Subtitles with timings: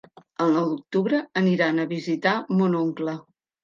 [0.45, 3.21] El nou d'octubre aniran a visitar mon oncle.